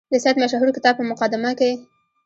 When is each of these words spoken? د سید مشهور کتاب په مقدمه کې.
د 0.11 0.13
سید 0.23 0.35
مشهور 0.43 0.69
کتاب 0.77 0.93
په 0.97 1.03
مقدمه 1.11 1.51
کې. 1.59 1.71